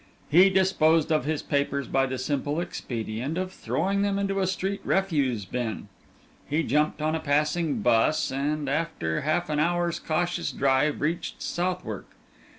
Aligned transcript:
He 0.31 0.49
disposed 0.49 1.11
of 1.11 1.25
his 1.25 1.43
papers 1.43 1.87
by 1.87 2.07
the 2.07 2.17
simple 2.17 2.59
expedient 2.59 3.37
of 3.37 3.51
throwing 3.53 4.01
them 4.01 4.17
into 4.17 4.39
a 4.39 4.47
street 4.47 4.81
refuse 4.83 5.45
bin. 5.45 5.89
He 6.49 6.63
jumped 6.63 7.03
on 7.03 7.13
a 7.13 7.19
passing 7.19 7.83
'bus, 7.83 8.31
and 8.31 8.67
after 8.67 9.21
half 9.21 9.47
an 9.47 9.59
hour's 9.59 9.99
cautious 9.99 10.51
drive 10.51 11.01
reached 11.01 11.43
Southwark. 11.43 12.07